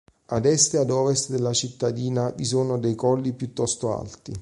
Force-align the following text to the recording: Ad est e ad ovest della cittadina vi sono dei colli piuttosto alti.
Ad 0.35 0.45
est 0.53 0.69
e 0.73 0.77
ad 0.79 0.89
ovest 0.89 1.29
della 1.29 1.53
cittadina 1.53 2.31
vi 2.31 2.43
sono 2.43 2.79
dei 2.79 2.95
colli 2.95 3.33
piuttosto 3.33 3.95
alti. 3.95 4.33